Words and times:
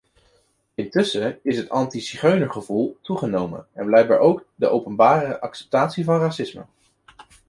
Intussen 0.75 1.39
is 1.43 1.57
het 1.57 1.69
anti-zigeunergevoel 1.69 2.97
toegenomen 3.01 3.67
en 3.73 3.85
blijkbaar 3.85 4.19
ook 4.19 4.45
de 4.55 4.67
openbare 4.69 5.39
acceptatie 5.41 6.03
van 6.03 6.19
racisme. 6.19 6.65